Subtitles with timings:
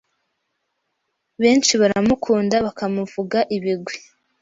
[1.41, 3.95] benshi baramukundaga bakamuvuga ibigwi